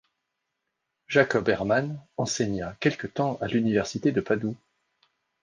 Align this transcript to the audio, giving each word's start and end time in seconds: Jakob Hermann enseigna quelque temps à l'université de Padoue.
Jakob 1.07 1.47
Hermann 1.47 2.01
enseigna 2.17 2.75
quelque 2.79 3.05
temps 3.05 3.37
à 3.39 3.45
l'université 3.47 4.11
de 4.11 4.19
Padoue. 4.19 4.57